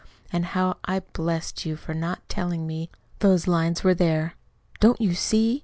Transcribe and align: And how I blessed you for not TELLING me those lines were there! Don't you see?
And 0.33 0.45
how 0.45 0.77
I 0.83 1.01
blessed 1.01 1.63
you 1.63 1.75
for 1.75 1.93
not 1.93 2.27
TELLING 2.27 2.65
me 2.65 2.89
those 3.19 3.45
lines 3.47 3.83
were 3.83 3.93
there! 3.93 4.33
Don't 4.79 4.99
you 4.99 5.13
see? 5.13 5.59